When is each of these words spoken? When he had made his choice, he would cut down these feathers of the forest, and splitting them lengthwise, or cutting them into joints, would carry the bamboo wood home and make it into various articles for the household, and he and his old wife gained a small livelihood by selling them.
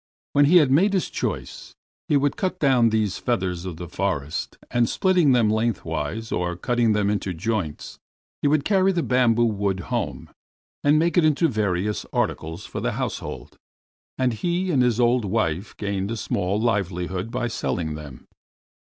When 0.33 0.45
he 0.45 0.57
had 0.57 0.71
made 0.71 0.93
his 0.93 1.11
choice, 1.11 1.75
he 2.07 2.17
would 2.17 2.35
cut 2.35 2.57
down 2.59 2.89
these 2.89 3.19
feathers 3.19 3.65
of 3.65 3.77
the 3.77 3.87
forest, 3.87 4.57
and 4.71 4.89
splitting 4.89 5.31
them 5.33 5.47
lengthwise, 5.51 6.31
or 6.31 6.55
cutting 6.55 6.93
them 6.93 7.11
into 7.11 7.35
joints, 7.35 7.99
would 8.41 8.65
carry 8.65 8.91
the 8.93 9.03
bamboo 9.03 9.45
wood 9.45 9.79
home 9.93 10.31
and 10.83 10.97
make 10.97 11.19
it 11.19 11.23
into 11.23 11.47
various 11.47 12.03
articles 12.11 12.65
for 12.65 12.79
the 12.79 12.93
household, 12.93 13.57
and 14.17 14.33
he 14.33 14.71
and 14.71 14.81
his 14.81 14.99
old 14.99 15.23
wife 15.23 15.77
gained 15.77 16.09
a 16.09 16.17
small 16.17 16.59
livelihood 16.59 17.29
by 17.29 17.47
selling 17.47 17.93
them. 17.93 18.25